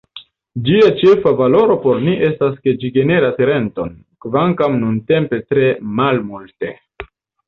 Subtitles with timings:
[0.67, 3.91] Ĝia ĉefa valoro por ni estas ke ĝi generas renton,
[4.27, 5.69] kvankam nuntempe tre
[6.01, 6.71] malmulte.